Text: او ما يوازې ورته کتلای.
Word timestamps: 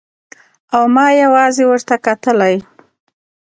او 0.75 0.83
ما 0.95 1.07
يوازې 1.23 1.63
ورته 1.67 1.95
کتلای. 2.05 2.55